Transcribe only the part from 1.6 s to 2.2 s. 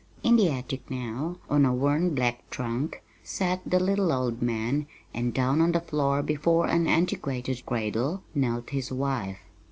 a worn